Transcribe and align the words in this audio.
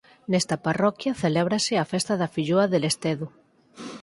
Nesta 0.31 0.55
parroquia 0.65 1.17
celébrase 1.23 1.73
a 1.77 1.89
festa 1.93 2.13
da 2.21 2.31
filloa 2.35 2.65
de 2.71 2.77
Lestedo. 2.83 3.27